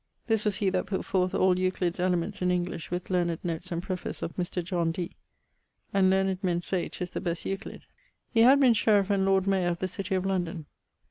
This 0.25 0.45
was 0.45 0.55
he 0.55 0.71
that 0.71 0.87
putt 0.87 1.05
forth 1.05 1.35
all 1.35 1.59
Euclid's 1.59 1.99
Elements 1.99 2.41
in 2.41 2.49
English 2.49 2.89
with 2.89 3.11
learned 3.11 3.37
notes 3.45 3.71
and 3.71 3.83
preface 3.83 4.23
of 4.23 4.35
Mr. 4.35 4.63
John 4.63 4.91
Dee, 4.91 5.11
and 5.93 6.09
learned 6.09 6.43
men 6.43 6.63
say 6.63 6.89
'tis 6.89 7.11
the 7.11 7.21
best 7.21 7.45
Euclid. 7.45 7.83
He 8.31 8.39
had 8.41 8.59
been 8.59 8.73
sheriff 8.73 9.11
and 9.11 9.25
Lord 9.25 9.45
Mayor 9.45 9.67
of 9.67 9.77
the 9.77 9.87
city 9.87 10.15
of 10.15 10.25
London. 10.25 10.65